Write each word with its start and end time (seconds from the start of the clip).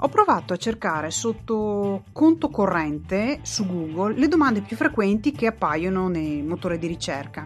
Ho 0.00 0.08
provato 0.08 0.52
a 0.52 0.56
cercare 0.56 1.10
sotto 1.10 2.04
conto 2.12 2.50
corrente 2.50 3.40
su 3.42 3.66
Google 3.66 4.16
le 4.16 4.28
domande 4.28 4.60
più 4.60 4.76
frequenti 4.76 5.32
che 5.32 5.48
appaiono 5.48 6.06
nei 6.06 6.40
motori 6.42 6.78
di 6.78 6.86
ricerca 6.86 7.44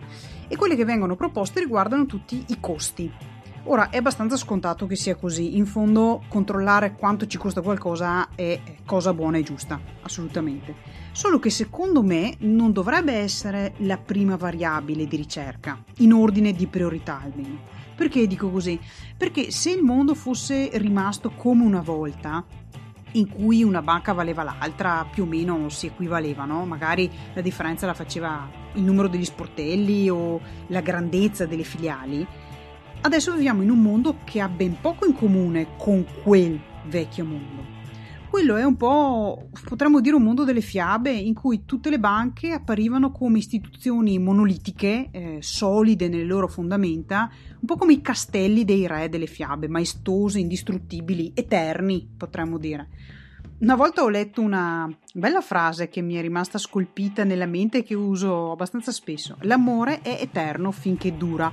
e 0.49 0.57
quelle 0.57 0.77
che 0.77 0.85
vengono 0.85 1.17
proposte 1.17 1.61
riguardano 1.61 2.05
tutti 2.05 2.45
i 2.49 2.59
costi. 2.61 3.11
Ora 3.65 3.89
è 3.89 3.97
abbastanza 3.97 4.37
scontato 4.37 4.87
che 4.87 4.97
sia 4.97 5.15
così, 5.15 5.57
in 5.57 5.65
fondo 5.65 6.25
controllare 6.29 6.95
quanto 6.95 7.27
ci 7.27 7.39
costa 7.39 7.63
qualcosa 7.63 8.29
è 8.35 8.61
cosa 8.85 9.15
buona 9.15 9.39
e 9.39 9.43
giusta, 9.43 9.81
assolutamente. 10.03 10.75
Solo 11.13 11.39
che 11.39 11.49
secondo 11.49 12.03
me 12.03 12.35
non 12.41 12.73
dovrebbe 12.73 13.15
essere 13.15 13.73
la 13.79 13.97
prima 13.97 14.37
variabile 14.37 15.07
di 15.07 15.17
ricerca, 15.17 15.83
in 15.99 16.13
ordine 16.13 16.53
di 16.53 16.67
priorità 16.67 17.19
almeno. 17.23 17.82
Perché 17.95 18.27
dico 18.27 18.51
così? 18.51 18.79
Perché 19.17 19.51
se 19.51 19.71
il 19.71 19.83
mondo 19.83 20.15
fosse 20.15 20.71
rimasto 20.75 21.31
come 21.31 21.65
una 21.65 21.81
volta, 21.81 22.45
in 23.13 23.29
cui 23.29 23.63
una 23.63 23.83
banca 23.83 24.13
valeva 24.13 24.43
l'altra, 24.43 25.07
più 25.11 25.25
o 25.25 25.27
meno 25.27 25.69
si 25.69 25.87
equivalevano, 25.87 26.65
magari 26.65 27.11
la 27.35 27.43
differenza 27.43 27.87
la 27.87 27.95
faceva 27.95 28.49
il 28.75 28.83
numero 28.83 29.09
degli 29.09 29.25
sportelli 29.25 30.09
o 30.09 30.41
la 30.69 30.81
grandezza 30.81 31.45
delle 31.45 31.65
filiali, 31.65 32.27
Adesso 33.05 33.33
viviamo 33.35 33.63
in 33.63 33.71
un 33.71 33.83
mondo 33.83 34.19
che 34.23 34.41
ha 34.41 34.49
ben 34.49 34.81
poco 34.81 35.05
in 35.07 35.13
comune 35.13 35.75
con 35.77 36.07
quel 36.23 36.59
vecchio 36.85 37.25
mondo. 37.25 37.62
Quello 38.33 38.57
è 38.57 38.65
un 38.65 38.79
po', 38.79 39.51
potremmo 39.67 40.01
dire, 40.01 40.17
un 40.17 40.23
mondo 40.23 40.45
delle 40.45 40.63
fiabe 40.63 41.11
in 41.11 41.35
cui 41.35 41.67
tutte 41.67 41.91
le 41.91 41.99
banche 41.99 42.53
apparivano 42.53 43.13
come 43.13 43.37
istituzioni 43.37 44.19
monolitiche, 44.19 45.11
eh, 45.11 45.39
solide 45.43 46.09
nelle 46.09 46.25
loro 46.25 46.49
fondamenta, 46.49 47.31
un 47.61 47.67
po' 47.67 47.77
come 47.77 47.93
i 47.93 48.01
castelli 48.01 48.65
dei 48.65 48.87
re 48.87 49.11
delle 49.11 49.27
fiabe, 49.27 49.69
maestose, 49.69 50.39
indistruttibili, 50.39 51.33
eterni, 51.35 52.09
potremmo 52.17 52.57
dire. 52.57 52.89
Una 53.59 53.77
volta 53.77 54.03
ho 54.03 54.09
letto 54.09 54.41
una 54.41 54.89
bella 55.13 55.43
frase 55.43 55.91
che 55.91 56.01
mi 56.01 56.15
è 56.15 56.23
rimasta 56.23 56.57
scolpita 56.57 57.25
nella 57.25 57.45
mente 57.45 57.79
e 57.79 57.83
che 57.83 57.95
uso 57.95 58.51
abbastanza 58.51 58.93
spesso. 58.93 59.37
L'amore 59.41 60.01
è 60.01 60.17
eterno 60.23 60.71
finché 60.71 61.19
dura 61.19 61.53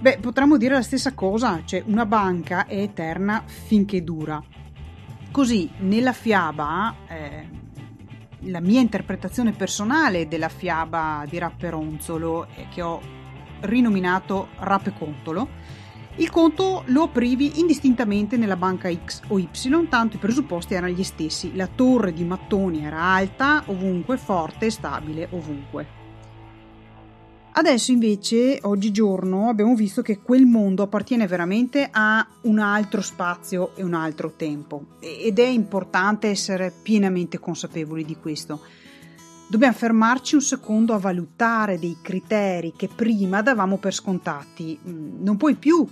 Beh, 0.00 0.18
potremmo 0.20 0.56
dire 0.56 0.74
la 0.74 0.82
stessa 0.82 1.12
cosa, 1.12 1.62
cioè 1.64 1.82
una 1.86 2.06
banca 2.06 2.66
è 2.66 2.78
eterna 2.78 3.42
finché 3.44 4.04
dura. 4.04 4.40
Così, 5.38 5.70
nella 5.82 6.12
fiaba, 6.12 6.96
eh, 7.06 7.48
la 8.40 8.58
mia 8.58 8.80
interpretazione 8.80 9.52
personale 9.52 10.26
della 10.26 10.48
fiaba 10.48 11.24
di 11.30 11.38
Rapperonzolo, 11.38 12.48
eh, 12.56 12.66
che 12.68 12.82
ho 12.82 13.00
rinominato 13.60 14.48
Rappecontolo, 14.56 15.48
il 16.16 16.28
conto 16.28 16.82
lo 16.86 17.02
aprivi 17.02 17.60
indistintamente 17.60 18.36
nella 18.36 18.56
banca 18.56 18.92
X 18.92 19.20
o 19.28 19.38
Y, 19.38 19.48
tanto 19.88 20.16
i 20.16 20.18
presupposti 20.18 20.74
erano 20.74 20.92
gli 20.92 21.04
stessi. 21.04 21.54
La 21.54 21.68
torre 21.68 22.12
di 22.12 22.24
mattoni 22.24 22.84
era 22.84 23.00
alta 23.00 23.62
ovunque, 23.66 24.16
forte 24.16 24.66
e 24.66 24.70
stabile 24.70 25.28
ovunque. 25.30 25.97
Adesso 27.58 27.90
invece, 27.90 28.60
oggigiorno, 28.62 29.48
abbiamo 29.48 29.74
visto 29.74 30.00
che 30.00 30.20
quel 30.20 30.46
mondo 30.46 30.84
appartiene 30.84 31.26
veramente 31.26 31.88
a 31.90 32.24
un 32.42 32.60
altro 32.60 33.00
spazio 33.00 33.74
e 33.74 33.82
un 33.82 33.94
altro 33.94 34.34
tempo 34.36 34.84
ed 35.00 35.40
è 35.40 35.46
importante 35.46 36.28
essere 36.28 36.72
pienamente 36.82 37.40
consapevoli 37.40 38.04
di 38.04 38.14
questo. 38.14 38.60
Dobbiamo 39.48 39.74
fermarci 39.74 40.36
un 40.36 40.40
secondo 40.40 40.94
a 40.94 40.98
valutare 40.98 41.80
dei 41.80 41.96
criteri 42.00 42.74
che 42.76 42.86
prima 42.86 43.42
davamo 43.42 43.78
per 43.78 43.92
scontati. 43.92 44.78
Mm, 44.88 45.24
non 45.24 45.36
puoi 45.36 45.56
più 45.56 45.84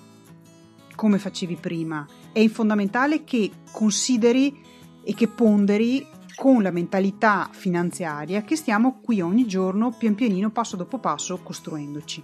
come 0.95 1.19
facevi 1.19 1.57
prima. 1.57 2.07
È 2.31 2.47
fondamentale 2.47 3.25
che 3.25 3.51
consideri 3.73 4.57
e 5.03 5.15
che 5.15 5.27
ponderi 5.27 6.07
con 6.37 6.63
la 6.63 6.71
mentalità 6.71 7.49
finanziaria 7.51 8.43
che 8.43 8.57
stiamo 8.57 9.01
qui 9.01 9.23
ogni 9.23 9.47
giorno, 9.47 9.91
pian 9.91 10.15
pianino, 10.15 10.51
passo 10.51 10.77
dopo 10.77 10.99
passo, 10.99 11.39
costruendoci. 11.43 12.23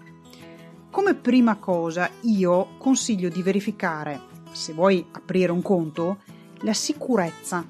Come 0.90 1.14
prima 1.14 1.56
cosa 1.56 2.10
io 2.20 2.76
consiglio 2.76 3.30
di 3.30 3.42
verificare, 3.42 4.20
se 4.52 4.74
vuoi 4.74 5.04
aprire 5.12 5.50
un 5.50 5.62
conto, 5.62 6.18
la 6.60 6.74
sicurezza, 6.74 7.66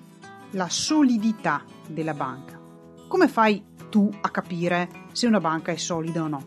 la 0.50 0.68
solidità 0.68 1.62
della 1.86 2.14
banca. 2.14 2.60
Come 3.06 3.28
fai 3.28 3.62
tu 3.88 4.10
a 4.20 4.28
capire 4.30 4.88
se 5.12 5.28
una 5.28 5.40
banca 5.40 5.70
è 5.70 5.76
solida 5.76 6.22
o 6.22 6.28
no? 6.28 6.44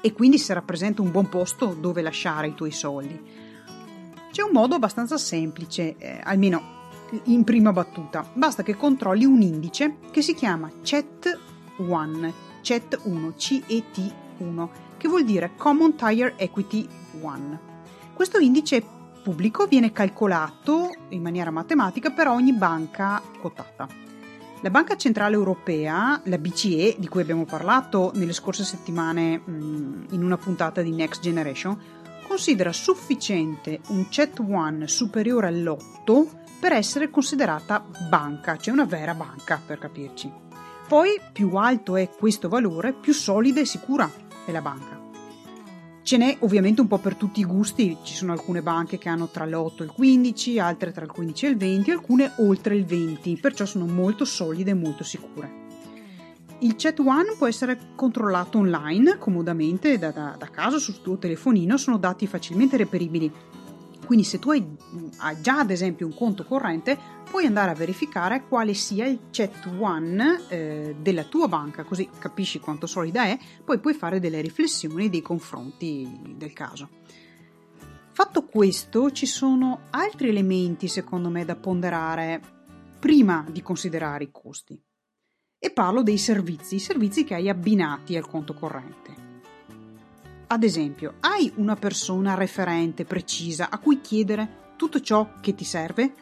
E 0.00 0.12
quindi 0.14 0.38
se 0.38 0.54
rappresenta 0.54 1.02
un 1.02 1.10
buon 1.10 1.28
posto 1.28 1.76
dove 1.78 2.00
lasciare 2.00 2.48
i 2.48 2.54
tuoi 2.54 2.72
soldi. 2.72 3.20
C'è 4.30 4.42
un 4.42 4.52
modo 4.52 4.74
abbastanza 4.74 5.18
semplice, 5.18 5.96
eh, 5.98 6.20
almeno 6.24 6.80
in 7.24 7.44
prima 7.44 7.72
battuta. 7.72 8.28
Basta 8.32 8.62
che 8.62 8.76
controlli 8.76 9.24
un 9.24 9.42
indice 9.42 9.96
che 10.10 10.22
si 10.22 10.34
chiama 10.34 10.70
CET1, 10.82 12.32
CET1, 12.62 13.32
CET1, 13.36 14.68
che 14.96 15.08
vuol 15.08 15.24
dire 15.24 15.52
Common 15.56 15.94
Tire 15.94 16.34
Equity 16.36 16.88
1. 17.20 17.60
Questo 18.14 18.38
indice 18.38 18.84
pubblico 19.22 19.66
viene 19.66 19.92
calcolato 19.92 20.90
in 21.10 21.22
maniera 21.22 21.50
matematica 21.50 22.10
per 22.10 22.28
ogni 22.28 22.52
banca 22.52 23.22
quotata. 23.40 23.88
La 24.60 24.70
Banca 24.70 24.96
Centrale 24.96 25.34
Europea, 25.34 26.20
la 26.24 26.38
BCE, 26.38 26.94
di 26.96 27.08
cui 27.08 27.20
abbiamo 27.20 27.44
parlato 27.44 28.12
nelle 28.14 28.32
scorse 28.32 28.62
settimane 28.62 29.40
mm, 29.40 30.04
in 30.10 30.22
una 30.22 30.36
puntata 30.36 30.82
di 30.82 30.92
Next 30.92 31.20
Generation, 31.20 31.76
considera 32.28 32.72
sufficiente 32.72 33.80
un 33.88 34.06
CET1 34.08 34.84
superiore 34.84 35.48
all'8 35.48 36.41
per 36.62 36.74
essere 36.74 37.10
considerata 37.10 37.84
banca, 38.08 38.56
cioè 38.56 38.72
una 38.72 38.84
vera 38.84 39.14
banca 39.14 39.60
per 39.66 39.80
capirci. 39.80 40.30
Poi 40.86 41.20
più 41.32 41.56
alto 41.56 41.96
è 41.96 42.08
questo 42.08 42.48
valore, 42.48 42.92
più 42.92 43.12
solida 43.12 43.58
e 43.58 43.64
sicura 43.64 44.08
è 44.46 44.52
la 44.52 44.60
banca. 44.60 45.00
Ce 46.04 46.16
n'è 46.16 46.36
ovviamente 46.38 46.80
un 46.80 46.86
po' 46.86 46.98
per 46.98 47.16
tutti 47.16 47.40
i 47.40 47.44
gusti, 47.44 47.96
ci 48.04 48.14
sono 48.14 48.30
alcune 48.30 48.62
banche 48.62 48.96
che 48.96 49.08
hanno 49.08 49.26
tra 49.26 49.44
l'8 49.44 49.80
e 49.80 49.84
il 49.86 49.90
15, 49.90 50.60
altre 50.60 50.92
tra 50.92 51.02
il 51.04 51.10
15 51.10 51.46
e 51.46 51.48
il 51.48 51.56
20, 51.56 51.90
alcune 51.90 52.30
oltre 52.36 52.76
il 52.76 52.84
20, 52.84 53.38
perciò 53.40 53.64
sono 53.64 53.86
molto 53.86 54.24
solide 54.24 54.70
e 54.70 54.74
molto 54.74 55.02
sicure. 55.02 55.60
Il 56.60 56.76
Chat 56.76 57.00
One 57.00 57.34
può 57.36 57.48
essere 57.48 57.76
controllato 57.96 58.58
online 58.58 59.18
comodamente 59.18 59.98
da, 59.98 60.12
da, 60.12 60.36
da 60.38 60.46
casa 60.46 60.78
sul 60.78 61.02
tuo 61.02 61.18
telefonino, 61.18 61.76
sono 61.76 61.98
dati 61.98 62.28
facilmente 62.28 62.76
reperibili 62.76 63.32
quindi 64.12 64.28
se 64.28 64.38
tu 64.38 64.50
hai, 64.50 64.62
hai, 65.20 65.40
già 65.40 65.60
ad 65.60 65.70
esempio 65.70 66.04
un 66.04 66.14
conto 66.14 66.44
corrente, 66.44 66.98
puoi 67.30 67.46
andare 67.46 67.70
a 67.70 67.74
verificare 67.74 68.46
quale 68.46 68.74
sia 68.74 69.06
il 69.06 69.20
Chat 69.30 69.70
One 69.78 70.48
eh, 70.48 70.96
della 71.00 71.24
tua 71.24 71.48
banca, 71.48 71.82
così 71.82 72.10
capisci 72.18 72.60
quanto 72.60 72.86
solida 72.86 73.24
è, 73.24 73.38
poi 73.64 73.78
puoi 73.78 73.94
fare 73.94 74.20
delle 74.20 74.42
riflessioni 74.42 75.08
dei 75.08 75.22
confronti 75.22 76.34
del 76.36 76.52
caso. 76.52 76.90
Fatto 78.12 78.44
questo, 78.44 79.10
ci 79.12 79.24
sono 79.24 79.84
altri 79.88 80.28
elementi 80.28 80.88
secondo 80.88 81.30
me 81.30 81.46
da 81.46 81.56
ponderare 81.56 82.38
prima 82.98 83.46
di 83.50 83.62
considerare 83.62 84.24
i 84.24 84.30
costi. 84.30 84.78
E 85.58 85.70
parlo 85.70 86.02
dei 86.02 86.18
servizi, 86.18 86.74
i 86.74 86.80
servizi 86.80 87.24
che 87.24 87.32
hai 87.32 87.48
abbinati 87.48 88.14
al 88.14 88.26
conto 88.26 88.52
corrente. 88.52 89.21
Ad 90.52 90.64
esempio, 90.64 91.14
hai 91.20 91.50
una 91.56 91.76
persona 91.76 92.34
referente 92.34 93.06
precisa 93.06 93.70
a 93.70 93.78
cui 93.78 94.02
chiedere 94.02 94.74
tutto 94.76 95.00
ciò 95.00 95.40
che 95.40 95.54
ti 95.54 95.64
serve? 95.64 96.12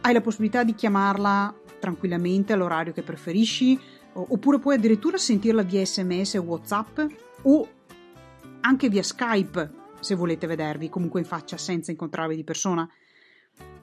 Hai 0.00 0.14
la 0.14 0.22
possibilità 0.22 0.64
di 0.64 0.74
chiamarla 0.74 1.54
tranquillamente 1.78 2.54
all'orario 2.54 2.94
che 2.94 3.02
preferisci? 3.02 3.78
Oppure 4.14 4.58
puoi 4.58 4.76
addirittura 4.76 5.18
sentirla 5.18 5.60
via 5.60 5.84
sms 5.84 6.36
o 6.36 6.40
whatsapp? 6.44 6.98
O 7.42 7.68
anche 8.62 8.88
via 8.88 9.02
Skype 9.02 9.70
se 10.00 10.14
volete 10.14 10.46
vedervi 10.46 10.88
comunque 10.88 11.20
in 11.20 11.26
faccia 11.26 11.58
senza 11.58 11.90
incontrarvi 11.90 12.36
di 12.36 12.42
persona? 12.42 12.88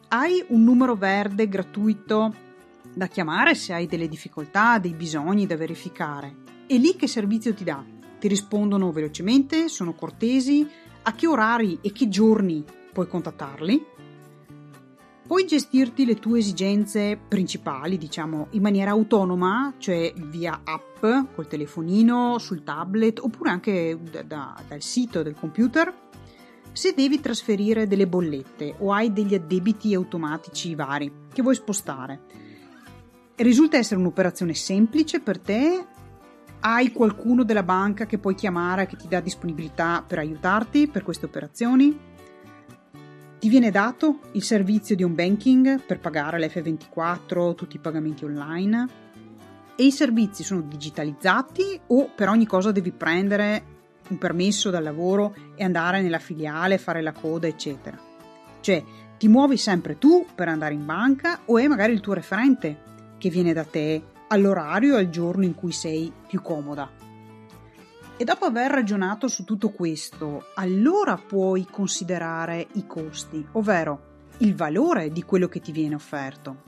Hai 0.08 0.44
un 0.48 0.64
numero 0.64 0.96
verde 0.96 1.48
gratuito 1.48 2.34
da 2.92 3.06
chiamare 3.06 3.54
se 3.54 3.72
hai 3.72 3.86
delle 3.86 4.08
difficoltà, 4.08 4.80
dei 4.80 4.96
bisogni 4.96 5.46
da 5.46 5.56
verificare. 5.56 6.38
E 6.66 6.80
lì 6.80 6.96
che 6.96 7.06
servizio 7.06 7.54
ti 7.54 7.64
dà? 7.64 7.97
Ti 8.20 8.28
rispondono 8.28 8.92
velocemente, 8.92 9.68
sono 9.68 9.94
cortesi, 9.94 10.68
a 11.04 11.14
che 11.14 11.28
orari 11.28 11.80
e 11.82 11.92
che 11.92 12.10
giorni 12.10 12.64
puoi 12.92 13.08
contattarli. 13.08 13.86
Puoi 15.28 15.46
gestirti 15.46 16.06
le 16.06 16.16
tue 16.16 16.40
esigenze 16.40 17.18
principali, 17.18 17.98
diciamo, 17.98 18.48
in 18.52 18.62
maniera 18.62 18.92
autonoma, 18.92 19.74
cioè 19.78 20.14
via 20.16 20.62
app, 20.64 21.06
col 21.36 21.48
telefonino, 21.48 22.38
sul 22.38 22.64
tablet 22.64 23.20
oppure 23.20 23.50
anche 23.50 24.00
da, 24.10 24.24
da, 24.24 24.56
dal 24.68 24.82
sito 24.82 25.24
del 25.24 25.36
computer. 25.36 25.94
Se 26.72 26.94
devi 26.94 27.20
trasferire 27.20 27.88
delle 27.88 28.08
bollette 28.08 28.76
o 28.80 28.94
hai 28.94 29.12
degli 29.12 29.34
addebiti 29.34 29.94
automatici 29.94 30.76
vari 30.76 31.12
che 31.34 31.42
vuoi 31.42 31.56
spostare. 31.56 32.22
Risulta 33.36 33.78
essere 33.78 34.00
un'operazione 34.00 34.54
semplice 34.54 35.20
per 35.20 35.40
te 35.40 35.86
hai 36.60 36.92
qualcuno 36.92 37.44
della 37.44 37.64
banca 37.64 38.06
che 38.06 38.18
puoi 38.18 38.36
chiamare 38.36 38.88
che 38.88 38.96
ti 38.96 39.08
dà 39.08 39.20
disponibilità 39.20 40.04
per 40.06 40.20
aiutarti 40.20 40.88
per 40.88 41.04
queste 41.04 41.26
operazioni? 41.26 41.98
Ti 43.40 43.50
viene 43.50 43.70
dato 43.70 44.20
il 44.32 44.44
servizio 44.44 44.96
di 44.96 45.04
un 45.04 45.14
banking 45.14 45.82
per 45.84 46.00
pagare 46.00 46.40
l'F24, 46.40 47.56
tutti 47.56 47.76
i 47.76 47.80
pagamenti 47.80 48.26
online 48.26 48.88
e 49.76 49.86
i 49.86 49.92
servizi 49.92 50.44
sono 50.44 50.62
digitalizzati 50.62 51.80
o 51.88 52.10
per 52.16 52.30
ogni 52.30 52.48
cosa 52.48 52.72
devi 52.72 52.92
prendere 52.92 53.76
un 54.10 54.18
permesso 54.18 54.70
dal 54.72 54.84
lavoro 54.84 55.36
e 55.56 55.64
andare 55.64 56.02
nella 56.02 56.20
filiale, 56.20 56.80
fare 56.80 57.02
la 57.02 57.12
coda, 57.12 57.46
eccetera. 57.48 57.98
Cioè, 58.60 58.84
ti 59.20 59.28
muovi 59.28 59.58
sempre 59.58 59.98
tu 59.98 60.26
per 60.34 60.48
andare 60.48 60.74
in 60.74 60.86
banca 60.86 61.42
o 61.46 61.58
è 61.58 61.68
magari 61.68 61.94
il 61.94 62.00
tuo 62.00 62.14
referente 62.14 62.86
che 63.18 63.30
viene 63.30 63.54
da 63.54 63.64
te 63.64 64.02
all'orario 64.28 64.96
e 64.96 65.00
al 65.00 65.10
giorno 65.10 65.44
in 65.44 65.56
cui 65.56 65.72
sei 65.72 66.12
più 66.28 66.42
comoda. 66.42 66.90
E 68.20 68.24
dopo 68.24 68.46
aver 68.46 68.72
ragionato 68.72 69.28
su 69.28 69.44
tutto 69.44 69.70
questo, 69.70 70.48
allora 70.56 71.18
puoi 71.18 71.68
considerare 71.70 72.68
i 72.74 72.88
costi, 72.88 73.46
ovvero 73.52 74.16
il 74.40 74.56
valore 74.56 75.12
di 75.12 75.24
quello 75.24 75.48
che 75.48 75.60
ti 75.60 75.72
viene 75.72 75.96
offerto. 75.96 76.64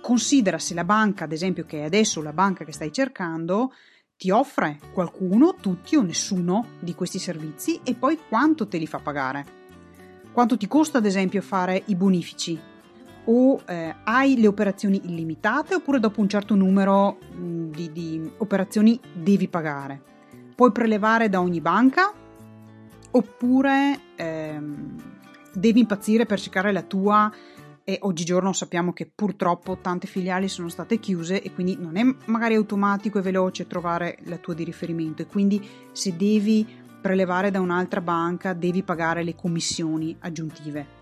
Considera 0.00 0.58
se 0.58 0.74
la 0.74 0.84
banca, 0.84 1.24
ad 1.24 1.32
esempio, 1.32 1.64
che 1.64 1.80
è 1.80 1.84
adesso 1.84 2.22
la 2.22 2.32
banca 2.32 2.64
che 2.64 2.72
stai 2.72 2.92
cercando, 2.92 3.72
ti 4.16 4.30
offre 4.30 4.78
qualcuno, 4.92 5.54
tutti 5.54 5.96
o 5.96 6.02
nessuno 6.02 6.66
di 6.80 6.94
questi 6.94 7.18
servizi 7.18 7.80
e 7.82 7.94
poi 7.94 8.18
quanto 8.28 8.68
te 8.68 8.78
li 8.78 8.86
fa 8.86 8.98
pagare. 8.98 9.56
Quanto 10.32 10.56
ti 10.56 10.68
costa, 10.68 10.98
ad 10.98 11.06
esempio, 11.06 11.42
fare 11.42 11.82
i 11.86 11.96
bonifici? 11.96 12.58
O 13.30 13.60
eh, 13.66 13.94
hai 14.04 14.38
le 14.38 14.46
operazioni 14.46 15.00
illimitate 15.04 15.74
oppure 15.74 16.00
dopo 16.00 16.20
un 16.20 16.28
certo 16.28 16.54
numero 16.54 17.18
mh, 17.32 17.70
di, 17.70 17.92
di 17.92 18.30
operazioni 18.38 18.98
devi 19.12 19.48
pagare? 19.48 20.08
puoi 20.58 20.72
prelevare 20.72 21.28
da 21.28 21.40
ogni 21.40 21.60
banca 21.60 22.12
oppure 23.12 24.00
ehm, 24.16 24.96
devi 25.52 25.78
impazzire 25.78 26.26
per 26.26 26.40
cercare 26.40 26.72
la 26.72 26.82
tua 26.82 27.32
e 27.84 27.98
oggigiorno 28.02 28.52
sappiamo 28.52 28.92
che 28.92 29.06
purtroppo 29.06 29.78
tante 29.80 30.08
filiali 30.08 30.48
sono 30.48 30.68
state 30.68 30.98
chiuse 30.98 31.40
e 31.40 31.52
quindi 31.52 31.76
non 31.78 31.96
è 31.96 32.02
magari 32.24 32.56
automatico 32.56 33.18
e 33.18 33.22
veloce 33.22 33.68
trovare 33.68 34.18
la 34.24 34.38
tua 34.38 34.54
di 34.54 34.64
riferimento 34.64 35.22
e 35.22 35.26
quindi 35.26 35.64
se 35.92 36.16
devi 36.16 36.66
prelevare 37.00 37.52
da 37.52 37.60
un'altra 37.60 38.00
banca 38.00 38.52
devi 38.52 38.82
pagare 38.82 39.22
le 39.22 39.36
commissioni 39.36 40.16
aggiuntive. 40.18 40.97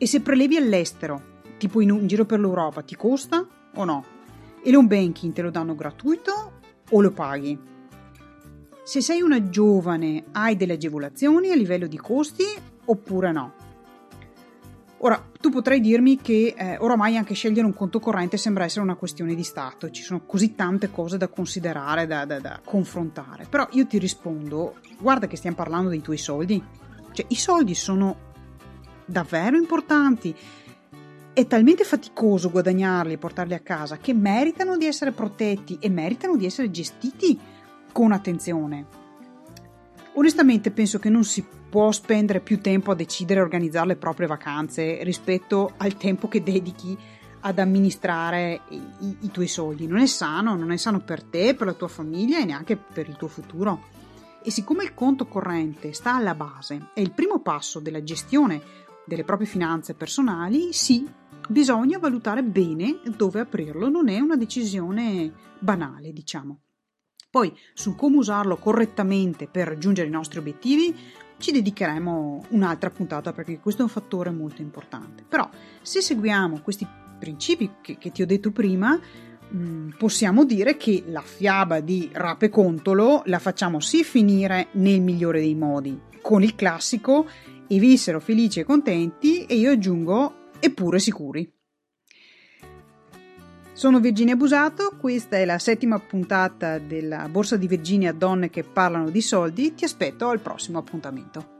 E 0.00 0.06
se 0.06 0.20
prelevi 0.20 0.56
all'estero, 0.56 1.40
tipo 1.58 1.80
in 1.80 1.90
un 1.90 2.06
giro 2.06 2.24
per 2.24 2.38
l'Europa, 2.38 2.82
ti 2.82 2.94
costa 2.94 3.44
o 3.74 3.84
no? 3.84 4.04
E 4.62 4.70
l'home 4.70 4.86
banking 4.86 5.32
te 5.32 5.42
lo 5.42 5.50
danno 5.50 5.74
gratuito 5.74 6.52
o 6.88 7.00
lo 7.00 7.10
paghi? 7.10 7.58
Se 8.84 9.02
sei 9.02 9.22
una 9.22 9.48
giovane 9.48 10.26
hai 10.32 10.56
delle 10.56 10.74
agevolazioni 10.74 11.50
a 11.50 11.56
livello 11.56 11.88
di 11.88 11.96
costi 11.96 12.44
oppure 12.84 13.32
no? 13.32 13.52
Ora, 14.98 15.20
tu 15.40 15.50
potrai 15.50 15.80
dirmi 15.80 16.16
che 16.16 16.54
eh, 16.56 16.76
oramai 16.78 17.16
anche 17.16 17.34
scegliere 17.34 17.66
un 17.66 17.74
conto 17.74 17.98
corrente 17.98 18.36
sembra 18.36 18.64
essere 18.64 18.84
una 18.84 18.96
questione 18.96 19.34
di 19.34 19.42
Stato, 19.42 19.90
ci 19.90 20.02
sono 20.02 20.22
così 20.26 20.54
tante 20.54 20.90
cose 20.90 21.16
da 21.18 21.28
considerare, 21.28 22.06
da, 22.06 22.24
da, 22.24 22.38
da 22.38 22.60
confrontare, 22.64 23.46
però 23.48 23.66
io 23.72 23.86
ti 23.86 23.98
rispondo, 23.98 24.76
guarda 24.98 25.26
che 25.26 25.36
stiamo 25.36 25.56
parlando 25.56 25.88
dei 25.88 26.00
tuoi 26.00 26.18
soldi, 26.18 26.60
cioè 27.12 27.26
i 27.28 27.36
soldi 27.36 27.74
sono 27.74 28.26
davvero 29.08 29.56
importanti, 29.56 30.34
è 31.32 31.46
talmente 31.46 31.84
faticoso 31.84 32.50
guadagnarli 32.50 33.14
e 33.14 33.18
portarli 33.18 33.54
a 33.54 33.60
casa 33.60 33.98
che 33.98 34.12
meritano 34.12 34.76
di 34.76 34.86
essere 34.86 35.12
protetti 35.12 35.78
e 35.80 35.88
meritano 35.88 36.36
di 36.36 36.46
essere 36.46 36.70
gestiti 36.70 37.38
con 37.92 38.12
attenzione. 38.12 38.86
Onestamente 40.14 40.70
penso 40.72 40.98
che 40.98 41.08
non 41.08 41.24
si 41.24 41.46
può 41.68 41.92
spendere 41.92 42.40
più 42.40 42.60
tempo 42.60 42.90
a 42.90 42.94
decidere 42.94 43.40
e 43.40 43.44
organizzare 43.44 43.88
le 43.88 43.96
proprie 43.96 44.26
vacanze 44.26 45.02
rispetto 45.04 45.74
al 45.76 45.96
tempo 45.96 46.26
che 46.26 46.42
dedichi 46.42 46.96
ad 47.40 47.58
amministrare 47.60 48.62
i, 48.70 49.16
i, 49.20 49.30
tuoi 49.30 49.46
soldi. 49.46 49.86
Non 49.86 50.00
è 50.00 50.06
sano, 50.06 50.56
non 50.56 50.72
è 50.72 50.76
sano 50.76 51.00
per 51.00 51.22
te, 51.22 51.54
per 51.54 51.68
la 51.68 51.72
tua 51.72 51.86
famiglia 51.86 52.40
e 52.40 52.44
neanche 52.44 52.76
per 52.76 53.08
il 53.08 53.16
tuo 53.16 53.28
futuro. 53.28 53.96
E 54.42 54.50
siccome 54.50 54.82
il 54.82 54.94
conto 54.94 55.26
corrente 55.26 55.92
sta 55.92 56.16
alla 56.16 56.34
base, 56.34 56.90
è 56.94 57.00
il 57.00 57.12
primo 57.12 57.40
passo 57.40 57.78
della 57.78 58.02
gestione 58.02 58.60
delle 59.08 59.24
proprie 59.24 59.48
finanze 59.48 59.94
personali, 59.94 60.72
sì, 60.72 61.04
bisogna 61.48 61.98
valutare 61.98 62.44
bene 62.44 63.00
dove 63.16 63.40
aprirlo, 63.40 63.88
non 63.88 64.08
è 64.08 64.20
una 64.20 64.36
decisione 64.36 65.32
banale, 65.58 66.12
diciamo. 66.12 66.60
Poi 67.30 67.54
su 67.74 67.94
come 67.94 68.16
usarlo 68.16 68.56
correttamente 68.56 69.48
per 69.48 69.68
raggiungere 69.68 70.08
i 70.08 70.12
nostri 70.12 70.38
obiettivi 70.38 70.94
ci 71.38 71.52
dedicheremo 71.52 72.46
un'altra 72.50 72.90
puntata 72.90 73.32
perché 73.32 73.60
questo 73.60 73.82
è 73.82 73.84
un 73.84 73.90
fattore 73.90 74.30
molto 74.30 74.62
importante. 74.62 75.24
Però 75.28 75.48
se 75.82 76.00
seguiamo 76.00 76.60
questi 76.60 76.86
principi 77.18 77.72
che, 77.80 77.98
che 77.98 78.10
ti 78.12 78.22
ho 78.22 78.26
detto 78.26 78.50
prima, 78.50 78.98
mh, 79.48 79.58
mm, 79.58 79.88
possiamo 79.98 80.44
dire 80.44 80.76
che 80.76 81.04
la 81.06 81.20
fiaba 81.20 81.80
di 81.80 82.08
Rape 82.12 82.48
Contolo 82.48 83.22
la 83.26 83.38
facciamo 83.38 83.80
sì 83.80 84.04
finire 84.04 84.68
nel 84.72 85.00
migliore 85.00 85.40
dei 85.40 85.54
modi, 85.54 86.00
con 86.22 86.42
il 86.42 86.54
classico 86.54 87.26
e 87.68 87.78
vissero 87.78 88.18
felici 88.18 88.60
e 88.60 88.64
contenti 88.64 89.44
e 89.44 89.54
io 89.54 89.70
aggiungo 89.70 90.50
eppure 90.58 90.98
sicuri. 90.98 91.52
Sono 93.72 94.00
Virginia 94.00 94.34
Busato, 94.34 94.96
questa 94.98 95.36
è 95.36 95.44
la 95.44 95.60
settima 95.60 96.00
puntata 96.00 96.80
della 96.80 97.28
Borsa 97.28 97.56
di 97.56 97.68
Virginia 97.68 98.12
Donne 98.12 98.50
che 98.50 98.64
parlano 98.64 99.08
di 99.10 99.20
soldi, 99.20 99.74
ti 99.74 99.84
aspetto 99.84 100.28
al 100.28 100.40
prossimo 100.40 100.78
appuntamento. 100.78 101.57